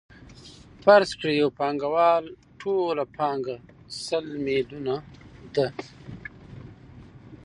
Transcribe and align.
فرض 0.83 1.09
کړئ 1.19 1.35
د 1.37 1.39
یو 1.41 1.49
پانګوال 1.59 2.23
ټوله 2.59 3.03
پانګه 3.15 3.57
سل 4.03 4.25
میلیونه 4.45 4.95
ده 5.55 5.67